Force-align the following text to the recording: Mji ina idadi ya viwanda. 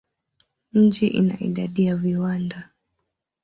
Mji 0.73 1.07
ina 1.07 1.39
idadi 1.39 1.85
ya 1.85 1.95
viwanda. 1.95 2.69